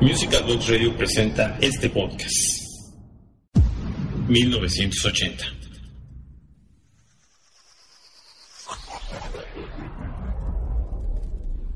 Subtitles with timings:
[0.00, 2.64] Musical Box Radio presenta este podcast.
[4.26, 5.44] 1980.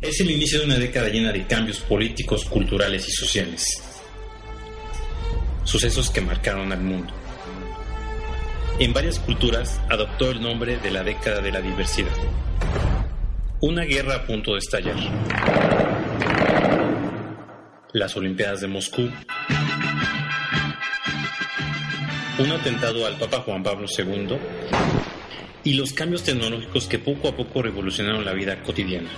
[0.00, 3.64] Es el inicio de una década llena de cambios políticos, culturales y sociales.
[5.62, 7.14] Sucesos que marcaron al mundo.
[8.80, 12.16] En varias culturas adoptó el nombre de la década de la diversidad.
[13.60, 14.96] Una guerra a punto de estallar
[17.96, 19.10] las Olimpiadas de Moscú,
[22.38, 24.36] un atentado al Papa Juan Pablo II
[25.64, 29.08] y los cambios tecnológicos que poco a poco revolucionaron la vida cotidiana.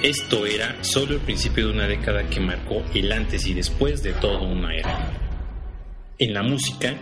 [0.00, 4.12] Esto era solo el principio de una década que marcó el antes y después de
[4.12, 5.10] toda una era.
[6.16, 6.94] En la música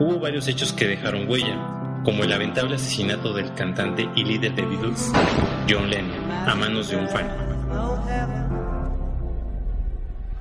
[0.00, 4.62] hubo varios hechos que dejaron huella, como el lamentable asesinato del cantante y líder de
[4.62, 5.12] Beatles,
[5.70, 8.45] John Lennon, a manos de un fan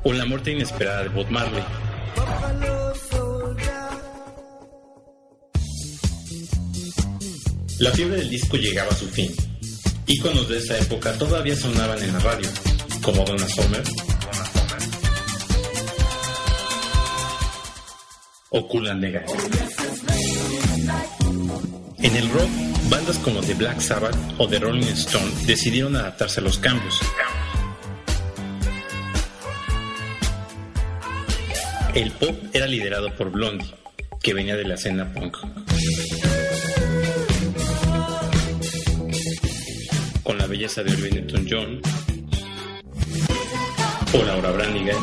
[0.06, 1.64] o la muerte inesperada de Bob Marley.
[7.80, 9.34] La fiebre del disco llegaba a su fin.
[10.06, 12.50] Íconos de esa época todavía sonaban en la radio,
[13.02, 13.84] como Donna Summer
[18.52, 19.22] o and the
[22.04, 22.50] En el rock,
[22.90, 27.02] bandas como The Black Sabbath o The Rolling Stone decidieron adaptarse a los cambios
[31.96, 33.74] El pop era liderado por Blondie,
[34.22, 35.38] que venía de la escena punk.
[40.22, 41.82] Con la belleza de Olivia Newton-John
[44.14, 44.98] o Laura Branigan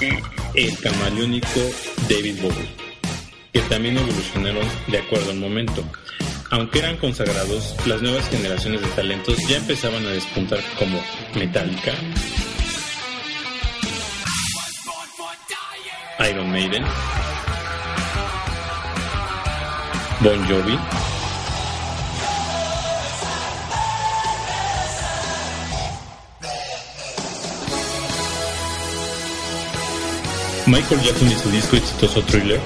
[0.00, 1.60] y el camaleónico
[2.08, 2.68] David Bowie,
[3.52, 5.84] que también evolucionaron de acuerdo al momento.
[6.50, 10.98] Aunque eran consagrados, las nuevas generaciones de talentos ya empezaban a despuntar como
[11.34, 11.92] Metallica,
[16.30, 16.84] Iron Maiden,
[20.20, 20.78] Bon Jovi,
[30.66, 32.60] Michael Jackson y su disco exitoso Thriller,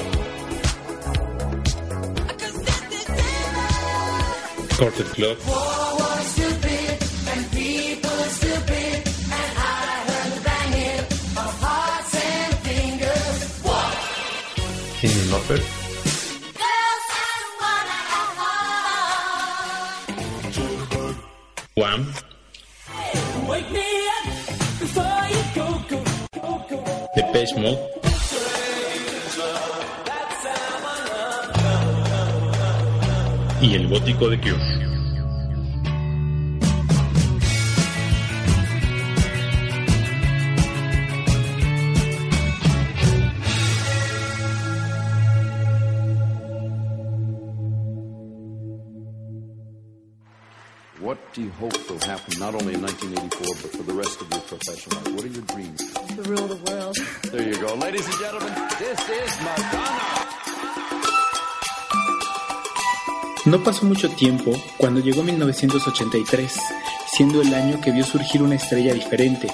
[4.82, 5.38] Carter Club.
[14.98, 15.62] King Lopez.
[21.76, 22.12] Wham.
[23.48, 24.24] Wake me up
[24.80, 26.04] before you go, go,
[26.34, 27.08] go, go.
[27.14, 28.01] The best Mode.
[33.62, 34.58] Y el gótico de Cure.
[51.00, 54.30] What do you hope will happen not only in 1984 but for the rest of
[54.30, 55.14] your professional life?
[55.14, 55.92] What are your dreams?
[55.92, 56.96] To rule the world.
[57.30, 57.74] There you go.
[57.74, 60.21] Ladies and gentlemen, this is Madonna.
[63.44, 66.52] No pasó mucho tiempo cuando llegó 1983,
[67.12, 69.48] siendo el año que vio surgir una estrella diferente,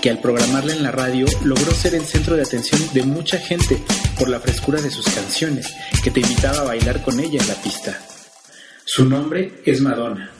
[0.00, 3.82] que al programarla en la radio logró ser el centro de atención de mucha gente
[4.18, 7.54] por la frescura de sus canciones, que te invitaba a bailar con ella en la
[7.56, 8.00] pista.
[8.86, 10.30] Su nombre es Madonna.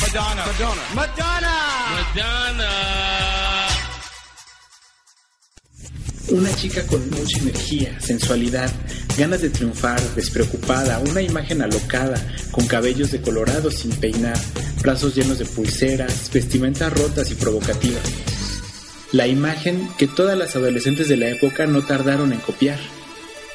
[0.00, 0.44] Madonna.
[0.94, 1.50] Madonna.
[2.14, 3.21] Madonna.
[6.32, 8.72] Una chica con mucha energía, sensualidad,
[9.18, 12.18] ganas de triunfar, despreocupada, una imagen alocada,
[12.50, 14.38] con cabellos decolorados sin peinar,
[14.80, 18.02] brazos llenos de pulseras, vestimentas rotas y provocativas.
[19.12, 22.78] La imagen que todas las adolescentes de la época no tardaron en copiar.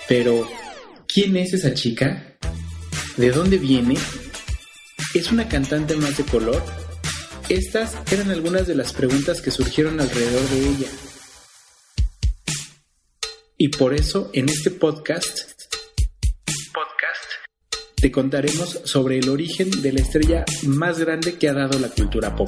[0.08, 0.48] Pero,
[1.12, 2.38] ¿quién es esa chica?
[3.18, 3.98] ¿De dónde viene?
[5.16, 6.64] ¿Es una cantante más de color?
[7.50, 10.88] Estas eran algunas de las preguntas que surgieron alrededor de ella.
[13.60, 15.64] Y por eso en este podcast,
[17.96, 22.36] te contaremos sobre el origen de la estrella más grande que ha dado la cultura
[22.36, 22.48] pop.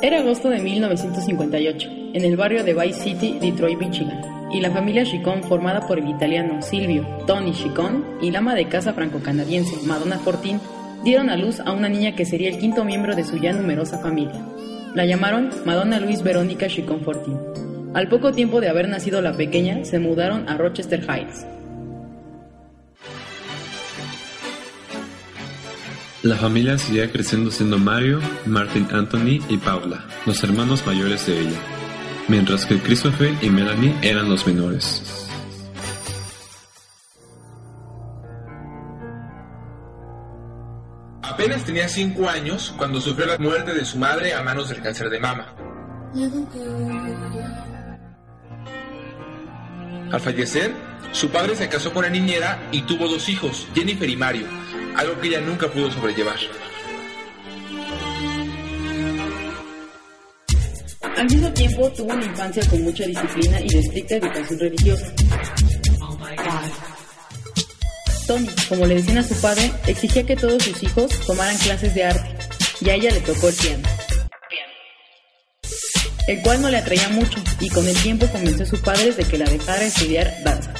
[0.00, 5.04] Era agosto de 1958, en el barrio de Vice City, Detroit, Michigan, y la familia
[5.04, 10.18] Chicón, formada por el italiano Silvio Tony Chicón y la ama de casa franco-canadiense Madonna
[10.18, 10.60] Fortin,
[11.04, 13.98] dieron a luz a una niña que sería el quinto miembro de su ya numerosa
[13.98, 14.44] familia.
[14.94, 17.38] La llamaron Madonna Luis Verónica Chicón Fortin.
[17.94, 21.46] Al poco tiempo de haber nacido la pequeña, se mudaron a Rochester Heights,
[26.26, 31.60] La familia seguía creciendo siendo Mario, Martin Anthony y Paula, los hermanos mayores de ella,
[32.26, 35.25] mientras que Christopher y Melanie eran los menores.
[41.28, 45.10] Apenas tenía 5 años cuando sufrió la muerte de su madre a manos del cáncer
[45.10, 45.54] de mama.
[50.12, 50.72] Al fallecer,
[51.12, 54.46] su padre se casó con una niñera y tuvo dos hijos, Jennifer y Mario,
[54.96, 56.38] algo que ella nunca pudo sobrellevar.
[61.16, 65.12] Al mismo tiempo tuvo una infancia con mucha disciplina y de estricta educación religiosa.
[68.26, 72.04] Tony, como le decían a su padre, exigía que todos sus hijos tomaran clases de
[72.04, 72.36] arte,
[72.80, 73.88] y a ella le tocó el piano.
[76.26, 79.24] El cual no le atraía mucho, y con el tiempo convenció a su padre de
[79.24, 80.74] que la dejara estudiar danza.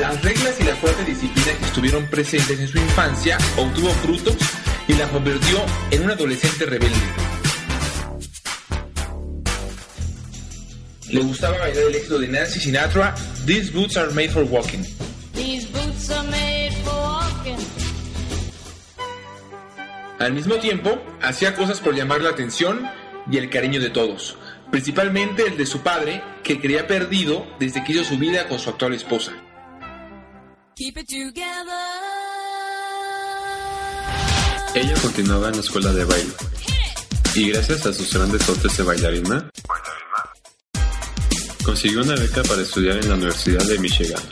[0.00, 4.36] Las reglas y la fuerte disciplina que estuvieron presentes en su infancia obtuvo frutos
[4.88, 7.23] y la convirtió en un adolescente rebelde.
[11.14, 13.14] Le gustaba bailar el éxito de Nancy Sinatra,
[13.46, 14.82] These Boots Are Made for Walking.
[15.32, 17.56] These boots are made for walking.
[20.18, 22.90] Al mismo tiempo, hacía cosas por llamar la atención
[23.30, 24.36] y el cariño de todos,
[24.72, 28.70] principalmente el de su padre, que creía perdido desde que hizo su vida con su
[28.70, 29.34] actual esposa.
[30.74, 31.44] Keep it together.
[34.74, 36.32] Ella continuaba en la escuela de baile,
[37.36, 39.48] y gracias a sus grandes dotes de bailarina,
[41.64, 44.22] consiguió una beca para estudiar en la Universidad de Michigan.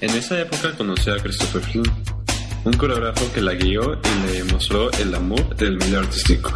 [0.00, 1.92] En esa época conoció a Christopher Flynn,
[2.64, 6.52] un coreógrafo que la guió y le mostró el amor del medio artístico.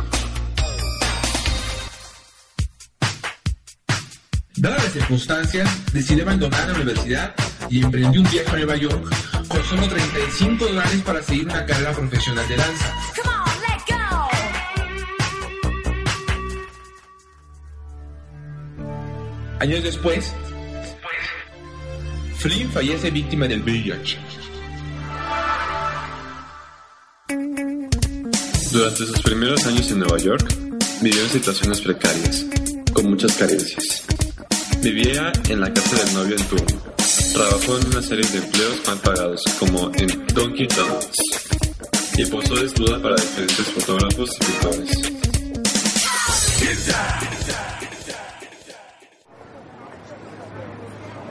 [4.56, 7.34] Dadas las circunstancias, decidió abandonar la universidad
[7.68, 9.12] y emprendió un viaje a Nueva York
[9.48, 12.94] con solo 35 dólares para seguir una carrera profesional de danza.
[19.62, 20.34] Años después,
[22.38, 24.18] Flynn fallece víctima del VIH.
[28.72, 30.52] Durante sus primeros años en Nueva York,
[31.00, 32.44] vivió en situaciones precarias,
[32.92, 34.02] con muchas carencias.
[34.80, 36.82] Vivía en la casa del novio en turno.
[37.32, 41.18] Trabajó en una serie de empleos mal pagados, como en Dunkin' Donuts,
[42.18, 45.12] y posó desnuda para diferentes fotógrafos y pintores.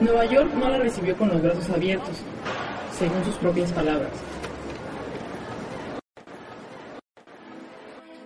[0.02, 2.18] Nueva York no la recibió con los brazos abiertos,
[2.98, 4.10] según sus propias palabras.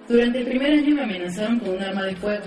[0.08, 2.46] Durante el primer año me amenazaron con un arma de fuego.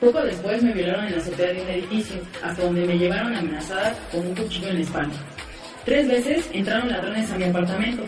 [0.00, 3.94] Poco después me violaron en la azotea de un edificio, hasta donde me llevaron amenazada
[4.12, 5.16] con un cuchillo en la espalda.
[5.86, 8.02] Tres veces entraron ladrones a mi apartamento,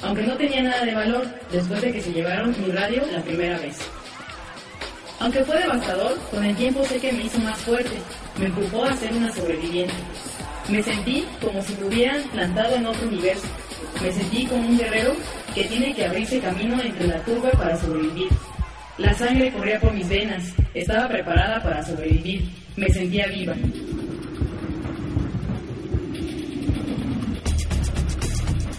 [0.00, 3.58] aunque no tenía nada de valor después de que se llevaron mi radio la primera
[3.58, 3.78] vez.
[5.20, 7.98] Aunque fue devastador, con el tiempo sé que me hizo más fuerte,
[8.38, 9.94] me empujó a ser una sobreviviente.
[10.68, 13.46] Me sentí como si me hubieran plantado en otro universo.
[14.00, 15.14] Me sentí como un guerrero
[15.54, 18.28] que tiene que abrirse camino entre la turba para sobrevivir.
[18.98, 23.54] La sangre corría por mis venas, estaba preparada para sobrevivir, me sentía viva.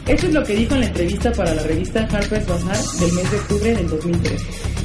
[0.07, 3.31] Esto es lo que dijo en la entrevista para la revista Harper's Bazaar del mes
[3.31, 4.78] de octubre del 2013.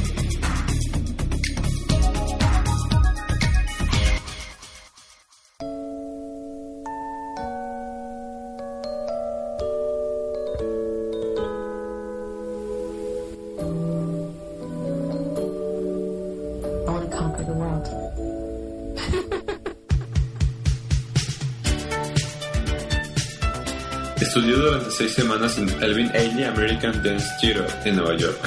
[24.20, 28.38] Estudió durante seis semanas en Elvin Ailey American Dance Studio en Nueva York.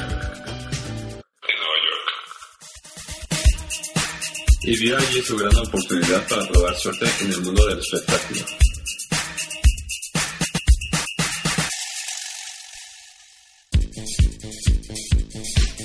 [4.68, 8.42] y vio allí su gran oportunidad para probar suerte en el mundo del espectáculo.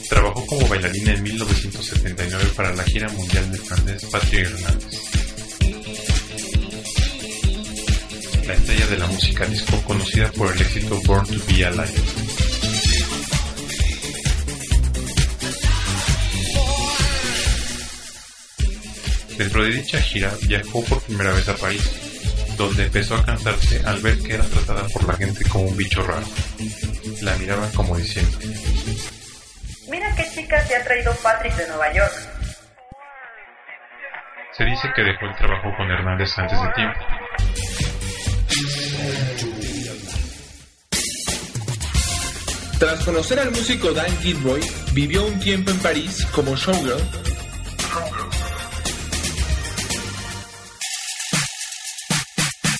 [0.08, 5.11] Trabajó como bailarina en 1979 para la gira mundial del francés Patrick Hernández.
[8.52, 11.88] La estrella de la música disco conocida por el éxito Born to Be Alive.
[19.38, 21.82] Dentro de dicha gira viajó por primera vez a París,
[22.58, 26.02] donde empezó a cansarse al ver que era tratada por la gente como un bicho
[26.02, 26.26] raro.
[27.22, 28.36] La miraban como diciendo,
[29.88, 32.12] Mira qué chica te ha traído Patrick de Nueva York.
[34.52, 37.00] Se dice que dejó el trabajo con Hernández antes de tiempo.
[42.82, 44.60] Tras conocer al músico Dan Gilroy,
[44.92, 47.00] vivió un tiempo en París como showgirl.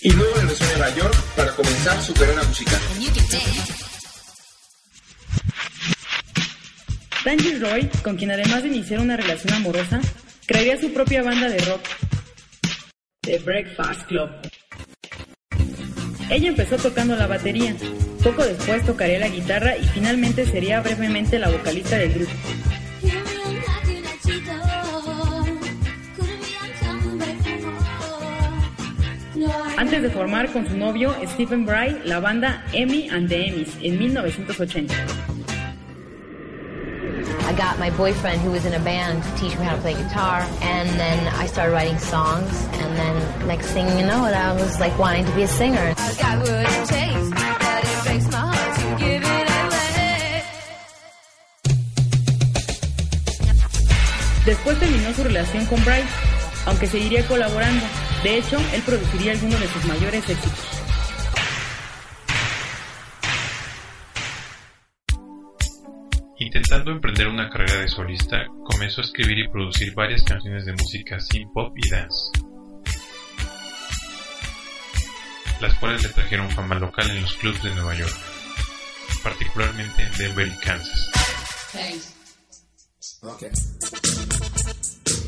[0.01, 2.81] Y luego regresó a Nueva York para comenzar su carrera musical.
[7.25, 10.01] Dan Gilroy, con quien además de iniciar una relación amorosa,
[10.47, 11.83] crearía su propia banda de rock,
[13.21, 14.31] The Breakfast Club.
[16.29, 17.77] Ella empezó tocando la batería,
[18.23, 22.33] poco después tocaría la guitarra y finalmente sería brevemente la vocalista del grupo.
[29.77, 33.99] Antes de formar con su novio Stephen Bry la banda Emmy and the Emmys en
[33.99, 34.95] 1980.
[37.45, 39.95] I got my boyfriend who was in a band to teach me how to play
[39.95, 44.81] guitar, and then I started writing songs, and then next thing you know, I was
[44.81, 45.93] like wanting to be a singer.
[45.99, 47.42] I got what it takes,
[54.45, 56.03] Después terminó su relación con Bry,
[56.67, 57.85] aunque seguiría colaborando.
[58.25, 60.83] De hecho, él produciría algunos de sus mayores éxitos.
[66.39, 71.21] Intentando emprender una carrera de solista, comenzó a escribir y producir varias canciones de música
[71.21, 72.31] synth pop y dance,
[75.61, 78.15] las cuales le trajeron fama local en los clubs de Nueva York,
[79.23, 81.11] particularmente en Denver y Kansas.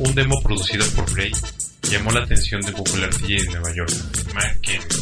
[0.01, 1.31] Un demo producido por Bray
[1.83, 3.93] llamó la atención del popular DJ de Nueva York,
[4.35, 4.97] Mark Kennedy,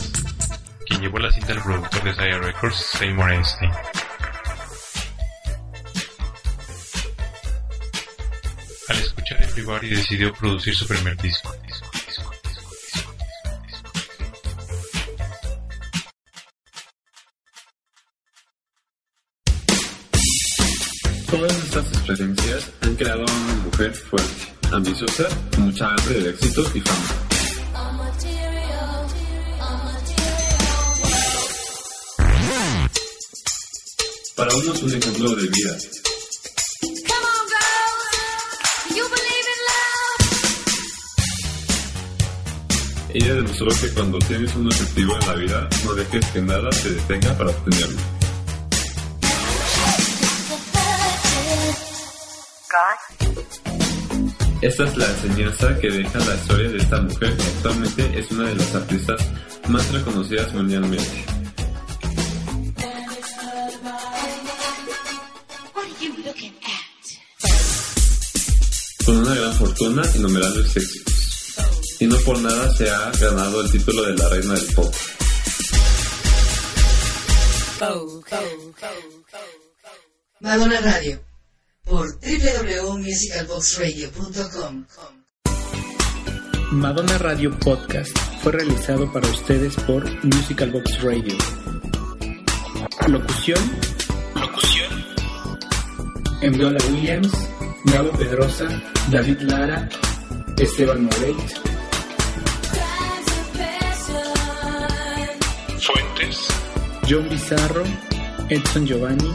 [0.86, 3.72] quien llevó la cinta al productor de Sire Records, Seymour Einstein.
[8.88, 11.50] Al escuchar Everybody decidió producir su primer disco.
[21.32, 26.62] Todas estas experiencias han creado a una mujer fuerte, ambiciosa, con mucha hambre de éxito
[26.74, 27.08] y fama.
[34.36, 35.76] Para unos un ejemplo de vida,
[43.14, 46.90] Ella demostró que cuando tienes un objetivo en la vida, no dejes que nada te
[46.90, 48.21] detenga para obtenerlo.
[54.62, 58.48] Esta es la enseñanza que deja la historia de esta mujer que actualmente es una
[58.48, 59.20] de las artistas
[59.68, 61.24] más reconocidas mundialmente.
[69.04, 71.14] Con una gran fortuna y innumerables éxitos.
[72.00, 74.94] Y no por nada se ha ganado el título de la reina del pop.
[80.40, 81.31] Madonna Radio
[81.84, 84.84] por www.musicalboxradio.com.
[86.72, 91.36] Madonna Radio Podcast fue realizado para ustedes por Musical Box Radio.
[93.08, 93.60] Locución.
[94.34, 95.04] Locución.
[96.40, 97.30] Enviola Williams,
[97.84, 98.66] Gabo Pedrosa,
[99.10, 99.86] David Lara,
[100.58, 101.36] Esteban Moreit.
[105.80, 106.48] Fuentes.
[107.08, 107.82] John Bizarro,
[108.48, 109.32] Edson Giovanni,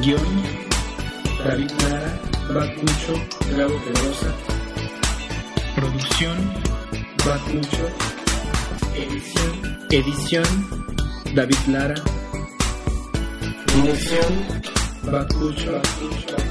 [0.00, 0.42] guion,
[1.44, 2.20] David Lara,
[2.52, 3.14] Bacucho,
[3.56, 4.34] Gabo Pedrosa,
[5.74, 6.52] producción,
[7.24, 7.88] Bacucho,
[8.94, 10.68] edición, edición,
[11.34, 11.94] David Lara,
[13.74, 14.32] dirección,
[15.04, 16.43] Bacucho, Bacucho.